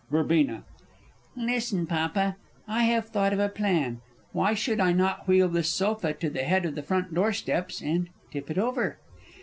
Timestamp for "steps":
7.33-7.81